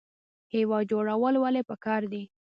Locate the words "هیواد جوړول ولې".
0.53-1.61